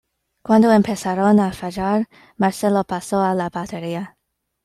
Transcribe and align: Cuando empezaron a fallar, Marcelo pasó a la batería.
Cuando 0.41 0.71
empezaron 0.71 1.39
a 1.39 1.53
fallar, 1.53 2.09
Marcelo 2.35 2.83
pasó 2.85 3.21
a 3.21 3.35
la 3.35 3.51
batería. 3.51 4.17